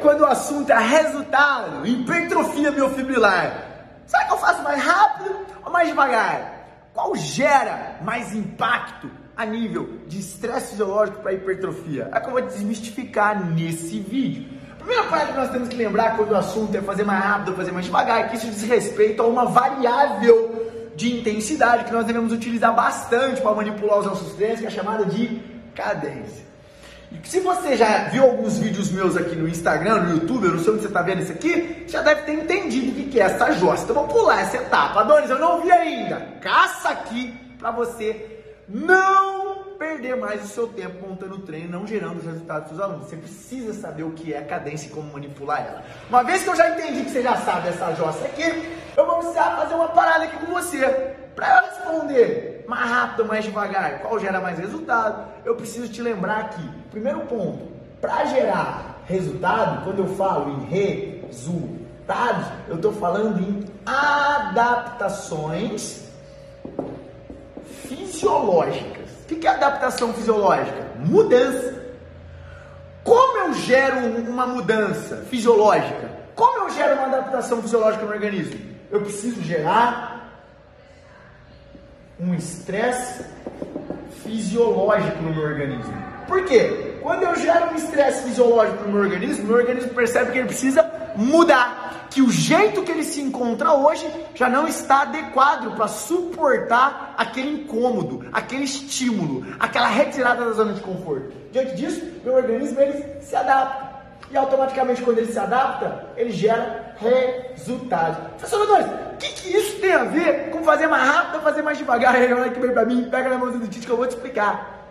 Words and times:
Quando 0.00 0.20
o 0.20 0.26
assunto 0.26 0.70
é 0.70 0.78
resultado, 0.78 1.86
hipertrofia 1.86 2.70
miofibrilar, 2.72 4.02
será 4.06 4.24
que 4.24 4.32
eu 4.32 4.38
faço 4.38 4.62
mais 4.62 4.82
rápido 4.82 5.36
ou 5.64 5.70
mais 5.70 5.88
devagar? 5.88 6.90
Qual 6.92 7.14
gera 7.14 7.98
mais 8.02 8.34
impacto 8.34 9.08
a 9.36 9.46
nível 9.46 10.00
de 10.06 10.18
estresse 10.18 10.70
fisiológico 10.70 11.20
para 11.20 11.32
hipertrofia? 11.32 12.10
É 12.12 12.20
que 12.20 12.26
eu 12.26 12.32
vou 12.32 12.42
desmistificar 12.42 13.44
nesse 13.54 14.00
vídeo. 14.00 14.60
A 14.72 14.76
primeira 14.76 15.04
parte 15.04 15.32
que 15.32 15.38
nós 15.38 15.50
temos 15.50 15.68
que 15.68 15.76
lembrar 15.76 16.16
quando 16.16 16.32
o 16.32 16.36
assunto 16.36 16.76
é 16.76 16.82
fazer 16.82 17.04
mais 17.04 17.22
rápido 17.22 17.50
ou 17.50 17.56
fazer 17.56 17.70
mais 17.70 17.86
devagar 17.86 18.20
é 18.20 18.24
que 18.24 18.36
isso 18.36 18.46
diz 18.46 18.62
respeito 18.64 19.22
a 19.22 19.26
uma 19.26 19.46
variável 19.46 20.92
de 20.96 21.18
intensidade 21.18 21.84
que 21.84 21.92
nós 21.92 22.04
devemos 22.04 22.32
utilizar 22.32 22.74
bastante 22.74 23.40
para 23.40 23.54
manipular 23.54 24.00
os 24.00 24.06
nossos 24.06 24.34
treinos, 24.34 24.60
que 24.60 24.66
é 24.66 24.70
chamada 24.70 25.06
de 25.06 25.51
cadência. 25.74 26.52
E 27.10 27.28
se 27.28 27.40
você 27.40 27.76
já 27.76 28.08
viu 28.08 28.24
alguns 28.24 28.58
vídeos 28.58 28.90
meus 28.90 29.16
aqui 29.16 29.36
no 29.36 29.46
Instagram, 29.46 30.02
no 30.02 30.10
YouTube, 30.14 30.46
eu 30.46 30.52
não 30.52 30.58
sei 30.62 30.72
onde 30.72 30.82
você 30.82 30.88
está 30.88 31.02
vendo 31.02 31.22
isso 31.22 31.32
aqui, 31.32 31.84
já 31.86 32.00
deve 32.00 32.22
ter 32.22 32.32
entendido 32.32 32.90
o 32.90 33.10
que 33.10 33.20
é 33.20 33.24
essa 33.24 33.52
jossa. 33.52 33.84
Então 33.84 33.94
vamos 33.94 34.12
pular 34.12 34.40
essa 34.40 34.56
etapa. 34.56 35.00
Adonis, 35.00 35.28
eu 35.28 35.38
não 35.38 35.60
vi 35.60 35.70
ainda. 35.70 36.20
Caça 36.40 36.88
aqui 36.88 37.34
para 37.58 37.70
você 37.70 38.42
não 38.68 39.76
perder 39.78 40.16
mais 40.16 40.42
o 40.44 40.46
seu 40.46 40.68
tempo 40.68 41.06
montando 41.06 41.34
o 41.34 41.38
treino, 41.40 41.70
não 41.70 41.86
gerando 41.86 42.18
os 42.18 42.24
resultados 42.24 42.70
dos 42.70 42.80
alunos. 42.80 43.06
Você 43.06 43.16
precisa 43.16 43.74
saber 43.74 44.04
o 44.04 44.12
que 44.12 44.32
é 44.32 44.40
cadência 44.40 44.86
e 44.86 44.90
como 44.90 45.12
manipular 45.12 45.66
ela. 45.66 45.82
Uma 46.08 46.22
vez 46.22 46.42
que 46.42 46.48
eu 46.48 46.56
já 46.56 46.70
entendi 46.70 47.04
que 47.04 47.10
você 47.10 47.22
já 47.22 47.36
sabe 47.38 47.68
essa 47.68 47.92
jossa 47.94 48.24
aqui, 48.24 48.42
eu 48.96 49.06
vou 49.06 49.16
precisar 49.16 49.56
fazer 49.56 49.74
uma 49.74 49.88
parada 49.88 50.24
aqui 50.24 50.46
com 50.46 50.52
você. 50.52 51.14
Para 51.34 51.56
eu 51.56 51.70
responder 51.70 52.51
mais 52.72 52.90
rápido 52.90 53.26
mais 53.26 53.44
devagar, 53.44 54.00
qual 54.00 54.18
gera 54.18 54.40
mais 54.40 54.58
resultado, 54.58 55.28
eu 55.44 55.54
preciso 55.54 55.88
te 55.88 56.00
lembrar 56.00 56.38
aqui. 56.38 56.66
Primeiro 56.90 57.20
ponto, 57.20 57.68
para 58.00 58.24
gerar 58.26 59.02
resultado, 59.06 59.84
quando 59.84 59.98
eu 59.98 60.08
falo 60.16 60.50
em 60.50 60.64
resultados, 60.64 62.46
eu 62.68 62.76
estou 62.76 62.92
falando 62.92 63.40
em 63.40 63.64
adaptações 63.84 65.02
fisiológicas. 67.86 69.10
O 69.22 69.26
que 69.26 69.46
é 69.46 69.50
adaptação 69.50 70.12
fisiológica? 70.14 70.92
Mudança. 70.98 71.82
Como 73.04 73.38
eu 73.38 73.54
gero 73.54 73.98
uma 74.30 74.46
mudança 74.46 75.16
fisiológica? 75.28 76.10
Como 76.34 76.64
eu 76.64 76.70
gero 76.70 76.94
uma 76.94 77.06
adaptação 77.06 77.60
fisiológica 77.60 78.04
no 78.04 78.12
organismo? 78.12 78.58
Eu 78.90 79.00
preciso 79.00 79.42
gerar 79.42 80.11
um 82.22 82.34
estresse 82.34 83.24
fisiológico 84.22 85.22
no 85.22 85.34
meu 85.34 85.42
organismo. 85.42 85.92
Por 86.28 86.44
quê? 86.44 86.98
Quando 87.02 87.24
eu 87.24 87.34
gero 87.36 87.72
um 87.72 87.74
estresse 87.74 88.22
fisiológico 88.22 88.84
no 88.84 88.92
meu 88.92 89.02
organismo, 89.02 89.44
meu 89.44 89.56
organismo 89.56 89.90
percebe 89.90 90.30
que 90.30 90.38
ele 90.38 90.46
precisa 90.46 90.88
mudar 91.16 92.06
que 92.10 92.22
o 92.22 92.30
jeito 92.30 92.82
que 92.82 92.92
ele 92.92 93.02
se 93.02 93.20
encontra 93.20 93.72
hoje 93.72 94.08
já 94.34 94.48
não 94.48 94.68
está 94.68 95.02
adequado 95.02 95.74
para 95.74 95.88
suportar 95.88 97.14
aquele 97.16 97.62
incômodo, 97.62 98.26
aquele 98.32 98.64
estímulo, 98.64 99.46
aquela 99.58 99.88
retirada 99.88 100.44
da 100.44 100.52
zona 100.52 100.74
de 100.74 100.80
conforto. 100.80 101.32
Diante 101.50 101.74
disso, 101.74 102.02
meu 102.22 102.34
organismo 102.34 102.80
ele 102.80 103.20
se 103.20 103.34
adapta. 103.34 103.81
E 104.32 104.36
automaticamente, 104.36 105.02
quando 105.02 105.18
ele 105.18 105.30
se 105.30 105.38
adapta, 105.38 106.06
ele 106.16 106.30
gera 106.30 106.94
resultado. 106.98 108.30
Professor 108.38 108.66
Dois, 108.66 108.86
o 108.86 109.16
que, 109.18 109.28
que 109.28 109.54
isso 109.54 109.78
tem 109.78 109.92
a 109.92 110.04
ver 110.04 110.48
com 110.48 110.64
fazer 110.64 110.86
mais 110.86 111.06
rápido 111.06 111.34
ou 111.36 111.42
fazer 111.42 111.60
mais 111.60 111.76
devagar? 111.76 112.20
Ele 112.20 112.32
olha 112.32 112.46
aqui 112.46 112.58
bem 112.58 112.72
para 112.72 112.86
mim, 112.86 113.08
pega 113.10 113.28
na 113.28 113.36
mão 113.36 113.52
do 113.52 113.68
Tite 113.68 113.86
que 113.86 113.92
eu 113.92 113.96
vou 113.96 114.06
te 114.06 114.14
explicar. 114.14 114.88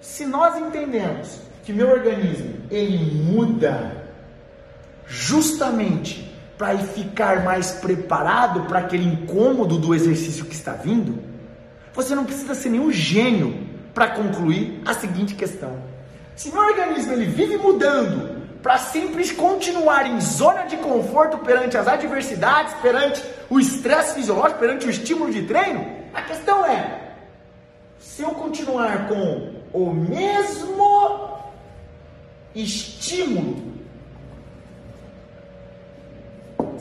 Se 0.00 0.26
nós 0.26 0.56
entendemos 0.56 1.38
que 1.62 1.72
meu 1.72 1.88
organismo 1.88 2.56
ele 2.68 2.98
muda 2.98 3.96
justamente 5.06 6.28
para 6.58 6.76
ficar 6.78 7.44
mais 7.44 7.70
preparado 7.70 8.62
para 8.62 8.80
aquele 8.80 9.04
incômodo 9.04 9.78
do 9.78 9.94
exercício 9.94 10.44
que 10.46 10.54
está 10.54 10.72
vindo, 10.72 11.22
você 11.94 12.14
não 12.14 12.24
precisa 12.24 12.54
ser 12.56 12.70
nenhum 12.70 12.90
gênio 12.90 13.68
para 13.94 14.08
concluir 14.08 14.82
a 14.84 14.94
seguinte 14.94 15.36
questão. 15.36 15.78
Se 16.34 16.50
meu 16.50 16.62
organismo 16.62 17.12
ele 17.12 17.26
vive 17.26 17.56
mudando 17.56 18.39
para 18.62 18.78
sempre 18.78 19.28
continuar 19.34 20.06
em 20.06 20.20
zona 20.20 20.64
de 20.64 20.76
conforto 20.76 21.38
perante 21.38 21.76
as 21.76 21.88
adversidades, 21.88 22.74
perante 22.74 23.22
o 23.48 23.58
estresse 23.58 24.14
fisiológico, 24.14 24.60
perante 24.60 24.86
o 24.86 24.90
estímulo 24.90 25.30
de 25.30 25.42
treino, 25.42 25.86
a 26.12 26.22
questão 26.22 26.64
é: 26.66 27.14
se 27.98 28.22
eu 28.22 28.30
continuar 28.30 29.08
com 29.08 29.60
o 29.72 29.94
mesmo 29.94 31.38
estímulo 32.54 33.70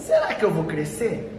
será 0.09 0.33
que 0.33 0.43
eu 0.43 0.51
vou 0.51 0.63
crescer? 0.63 1.31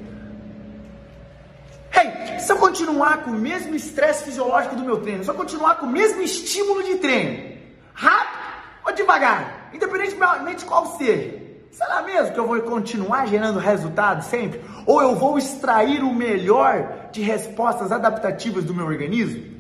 Hey, 1.93 2.39
se 2.39 2.53
eu 2.53 2.57
continuar 2.57 3.25
com 3.25 3.31
o 3.31 3.39
mesmo 3.39 3.75
estresse 3.75 4.25
fisiológico 4.25 4.77
do 4.77 4.85
meu 4.85 4.99
treino, 5.01 5.25
se 5.25 5.31
eu 5.31 5.35
continuar 5.35 5.75
com 5.77 5.87
o 5.87 5.91
mesmo 5.91 6.23
estímulo 6.23 6.83
de 6.85 6.97
treino, 6.97 7.59
rápido 7.93 8.50
ou 8.85 8.93
devagar, 8.93 9.71
independentemente 9.73 10.61
de 10.61 10.65
qual 10.65 10.87
seja, 10.97 11.39
será 11.71 12.03
mesmo 12.03 12.33
que 12.33 12.41
eu 12.41 12.47
vou 12.47 12.61
continuar 12.63 13.27
gerando 13.27 13.59
resultado 13.59 14.23
sempre? 14.23 14.61
Ou 14.87 15.03
eu 15.03 15.15
vou 15.15 15.39
extrair 15.39 16.03
o 16.03 16.15
melhor 16.15 17.09
de 17.13 17.23
respostas 17.23 17.93
adaptativas 17.93 18.65
do 18.65 18.75
meu 18.75 18.87
organismo? 18.87 19.59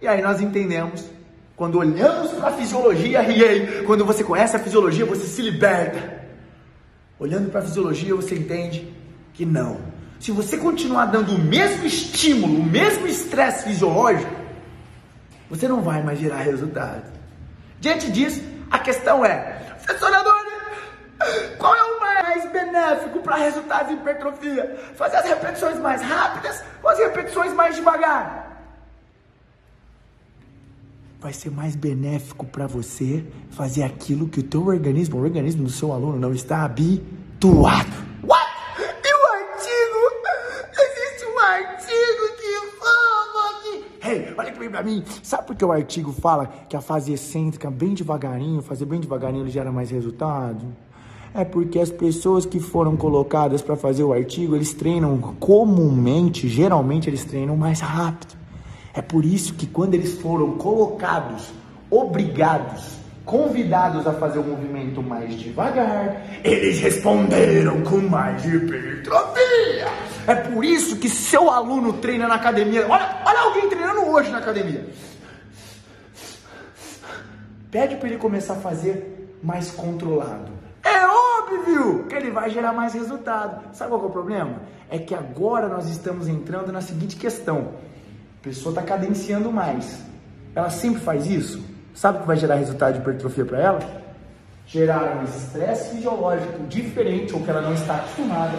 E 0.00 0.08
aí 0.08 0.20
nós 0.20 0.40
entendemos, 0.40 1.04
quando 1.56 1.78
olhamos 1.78 2.32
para 2.32 2.48
a 2.48 2.52
fisiologia, 2.52 3.22
e 3.22 3.44
aí, 3.44 3.84
quando 3.84 4.04
você 4.04 4.24
conhece 4.24 4.56
a 4.56 4.58
fisiologia, 4.58 5.06
você 5.06 5.26
se 5.26 5.40
liberta 5.40 6.24
Olhando 7.18 7.50
para 7.50 7.60
a 7.60 7.62
fisiologia, 7.62 8.14
você 8.14 8.34
entende 8.34 8.92
que 9.32 9.46
não. 9.46 9.78
Se 10.18 10.30
você 10.32 10.58
continuar 10.58 11.06
dando 11.06 11.34
o 11.34 11.38
mesmo 11.38 11.86
estímulo, 11.86 12.60
o 12.60 12.64
mesmo 12.64 13.06
estresse 13.06 13.64
fisiológico, 13.64 14.30
você 15.48 15.68
não 15.68 15.80
vai 15.80 16.02
mais 16.02 16.18
gerar 16.18 16.38
resultado. 16.38 17.13
Diante 17.80 18.10
disso, 18.10 18.42
a 18.70 18.78
questão 18.78 19.24
é, 19.24 19.76
professorador, 19.84 20.34
qual 21.58 21.74
é 21.74 21.82
o 21.82 22.00
mais 22.00 22.50
benéfico 22.50 23.20
para 23.20 23.36
resultados 23.36 23.88
de 23.88 23.94
hipertrofia? 23.94 24.76
Fazer 24.96 25.16
as 25.16 25.26
repetições 25.26 25.78
mais 25.78 26.02
rápidas 26.02 26.62
ou 26.82 26.90
as 26.90 26.98
repetições 26.98 27.52
mais 27.52 27.76
devagar? 27.76 28.44
vai 31.24 31.32
ser 31.32 31.50
mais 31.50 31.74
benéfico 31.74 32.44
para 32.44 32.66
você 32.66 33.24
fazer 33.48 33.82
aquilo 33.82 34.28
que 34.28 34.40
o 34.40 34.42
teu 34.42 34.66
organismo, 34.66 35.16
o 35.16 35.22
organismo 35.22 35.64
do 35.64 35.70
seu 35.70 35.90
aluno 35.90 36.18
não 36.18 36.34
está 36.34 36.64
habituado. 36.64 37.94
What? 38.22 38.43
Pra 44.70 44.82
mim. 44.82 45.02
Sabe 45.22 45.46
por 45.46 45.56
que 45.56 45.64
o 45.64 45.72
artigo 45.72 46.12
fala 46.12 46.46
que 46.68 46.76
a 46.76 46.80
fase 46.80 47.12
excêntrica, 47.12 47.70
bem 47.70 47.94
devagarinho, 47.94 48.62
fazer 48.62 48.84
bem 48.84 49.00
devagarinho, 49.00 49.44
ele 49.44 49.50
gera 49.50 49.70
mais 49.70 49.90
resultado? 49.90 50.64
É 51.34 51.44
porque 51.44 51.80
as 51.80 51.90
pessoas 51.90 52.46
que 52.46 52.60
foram 52.60 52.96
colocadas 52.96 53.60
para 53.60 53.74
fazer 53.74 54.04
o 54.04 54.12
artigo, 54.12 54.54
eles 54.54 54.72
treinam 54.72 55.18
comumente, 55.40 56.48
geralmente 56.48 57.10
eles 57.10 57.24
treinam 57.24 57.56
mais 57.56 57.80
rápido. 57.80 58.34
É 58.94 59.02
por 59.02 59.24
isso 59.24 59.54
que 59.54 59.66
quando 59.66 59.94
eles 59.94 60.14
foram 60.14 60.52
colocados, 60.52 61.52
obrigados, 61.90 62.96
convidados 63.24 64.06
a 64.06 64.12
fazer 64.12 64.38
o 64.38 64.44
movimento 64.44 65.02
mais 65.02 65.36
devagar, 65.36 66.40
eles 66.44 66.78
responderam 66.78 67.80
com 67.82 67.96
mais 67.96 68.44
hipertrofia. 68.44 69.88
É 70.26 70.34
por 70.34 70.64
isso 70.64 70.96
que 70.96 71.08
seu 71.08 71.50
aluno 71.50 71.94
treina 71.94 72.26
na 72.26 72.36
academia. 72.36 72.86
Olha, 72.88 73.22
olha 73.24 73.40
alguém 73.40 73.68
treinando 73.68 74.06
hoje 74.08 74.30
na 74.30 74.38
academia. 74.38 74.86
Pede 77.70 77.96
para 77.96 78.08
ele 78.08 78.18
começar 78.18 78.54
a 78.54 78.56
fazer 78.56 79.38
mais 79.42 79.70
controlado. 79.70 80.52
É 80.82 81.06
óbvio 81.06 82.04
que 82.04 82.14
ele 82.14 82.30
vai 82.30 82.48
gerar 82.48 82.72
mais 82.72 82.94
resultado. 82.94 83.74
Sabe 83.74 83.90
qual 83.90 84.02
é 84.02 84.06
o 84.06 84.10
problema? 84.10 84.62
É 84.88 84.98
que 84.98 85.14
agora 85.14 85.68
nós 85.68 85.88
estamos 85.88 86.28
entrando 86.28 86.72
na 86.72 86.80
seguinte 86.80 87.16
questão 87.16 87.72
a 88.40 88.44
pessoa 88.44 88.72
está 88.72 88.82
cadenciando 88.82 89.50
mais. 89.50 90.02
Ela 90.54 90.68
sempre 90.68 91.00
faz 91.00 91.26
isso? 91.26 91.64
Sabe 91.94 92.18
o 92.18 92.20
que 92.20 92.26
vai 92.26 92.36
gerar 92.36 92.56
resultado 92.56 92.92
de 92.92 93.00
hipertrofia 93.00 93.44
para 93.44 93.58
ela? 93.58 93.78
Gerar 94.66 95.16
um 95.16 95.24
estresse 95.24 95.94
fisiológico 95.94 96.62
diferente 96.64 97.34
ou 97.34 97.40
que 97.42 97.48
ela 97.48 97.62
não 97.62 97.72
está 97.72 97.96
acostumada 97.96 98.52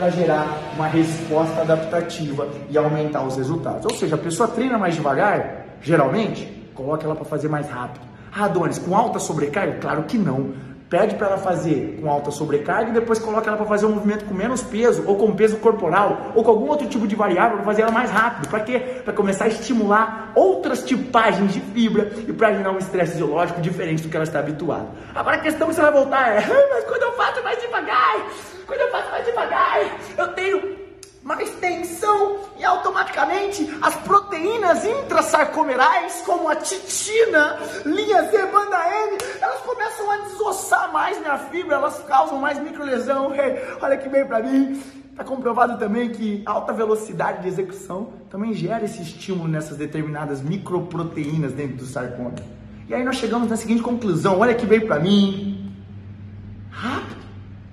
para 0.00 0.08
gerar 0.08 0.72
uma 0.74 0.86
resposta 0.86 1.60
adaptativa 1.60 2.48
e 2.70 2.78
aumentar 2.78 3.22
os 3.22 3.36
resultados. 3.36 3.84
Ou 3.84 3.94
seja, 3.94 4.14
a 4.14 4.18
pessoa 4.18 4.48
treina 4.48 4.78
mais 4.78 4.94
devagar, 4.94 5.66
geralmente, 5.82 6.46
coloca 6.74 7.04
ela 7.04 7.14
para 7.14 7.26
fazer 7.26 7.48
mais 7.48 7.68
rápido. 7.68 8.08
Ah, 8.32 8.48
com 8.82 8.96
alta 8.96 9.18
sobrecarga? 9.18 9.78
Claro 9.78 10.04
que 10.04 10.16
não. 10.16 10.54
pede 10.88 11.14
para 11.14 11.28
ela 11.28 11.38
fazer 11.38 12.00
com 12.00 12.10
alta 12.10 12.32
sobrecarga 12.32 12.90
e 12.90 12.92
depois 12.92 13.18
coloca 13.18 13.46
ela 13.46 13.56
para 13.56 13.66
fazer 13.66 13.86
um 13.86 13.92
movimento 13.92 14.24
com 14.24 14.34
menos 14.34 14.62
peso, 14.62 15.04
ou 15.06 15.16
com 15.16 15.36
peso 15.36 15.58
corporal, 15.58 16.32
ou 16.34 16.42
com 16.42 16.50
algum 16.50 16.68
outro 16.68 16.88
tipo 16.88 17.06
de 17.06 17.14
variável 17.14 17.58
para 17.58 17.66
fazer 17.66 17.82
ela 17.82 17.92
mais 17.92 18.10
rápido. 18.10 18.48
Para 18.48 18.60
quê? 18.60 18.80
Para 19.04 19.12
começar 19.12 19.44
a 19.44 19.48
estimular 19.48 20.32
outras 20.34 20.82
tipagens 20.82 21.52
de 21.52 21.60
fibra 21.60 22.10
e 22.26 22.32
para 22.32 22.54
gerar 22.54 22.72
um 22.72 22.78
estresse 22.78 23.12
fisiológico 23.12 23.60
diferente 23.60 24.02
do 24.02 24.08
que 24.08 24.16
ela 24.16 24.24
está 24.24 24.38
habituada. 24.40 24.88
Agora 25.14 25.36
a 25.36 25.40
questão 25.40 25.68
que 25.68 25.74
você 25.74 25.82
vai 25.82 25.92
voltar 25.92 26.28
é: 26.28 26.40
mas 26.72 26.84
quando 26.84 27.02
eu 27.02 27.12
faço 27.12 27.42
mais 27.44 27.60
devagar, 27.60 28.16
quando 28.66 28.80
eu 28.80 28.90
faço 28.92 29.10
mais 29.10 29.24
devagar, 29.24 29.59
mais 31.30 31.48
tensão 31.60 32.40
e 32.58 32.64
automaticamente 32.64 33.78
as 33.80 33.94
proteínas 33.94 34.84
intrasarcomerais, 34.84 36.22
como 36.26 36.48
a 36.48 36.56
titina, 36.56 37.56
linha 37.86 38.24
Z, 38.24 38.46
banda 38.46 38.76
M, 39.06 39.18
elas 39.40 39.60
começam 39.60 40.10
a 40.10 40.16
desossar 40.22 40.92
mais 40.92 41.20
minha 41.20 41.38
fibra, 41.38 41.76
elas 41.76 42.02
causam 42.02 42.38
mais 42.38 42.58
microlesão. 42.60 43.32
Olha 43.80 43.96
que 43.96 44.08
bem 44.08 44.26
para 44.26 44.42
mim. 44.42 44.82
Está 45.12 45.22
comprovado 45.22 45.78
também 45.78 46.08
que 46.10 46.42
alta 46.44 46.72
velocidade 46.72 47.42
de 47.42 47.48
execução 47.48 48.12
também 48.28 48.52
gera 48.52 48.84
esse 48.84 49.00
estímulo 49.00 49.46
nessas 49.46 49.76
determinadas 49.76 50.42
microproteínas 50.42 51.52
dentro 51.52 51.76
do 51.76 51.86
sarcoma. 51.86 52.34
E 52.88 52.94
aí 52.94 53.04
nós 53.04 53.16
chegamos 53.16 53.48
na 53.48 53.56
seguinte 53.56 53.82
conclusão: 53.82 54.40
olha 54.40 54.54
que 54.54 54.66
bem 54.66 54.80
para 54.80 54.98
mim. 54.98 55.72
Rápido 56.70 57.20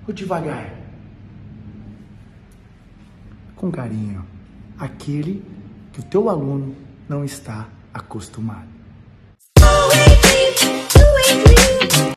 ou 0.06 0.14
devagar? 0.14 0.77
Com 3.58 3.70
carinho 3.70 4.24
aquele 4.78 5.44
que 5.92 6.00
o 6.00 6.04
teu 6.04 6.30
aluno 6.30 6.74
não 7.08 7.24
está 7.24 7.66
acostumado. 7.92 8.77